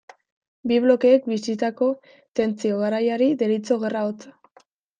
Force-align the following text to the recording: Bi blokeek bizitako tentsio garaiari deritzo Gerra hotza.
Bi 0.71 0.79
blokeek 0.85 1.27
bizitako 1.33 1.91
tentsio 2.41 2.81
garaiari 2.81 3.31
deritzo 3.45 3.81
Gerra 3.87 4.05
hotza. 4.09 4.37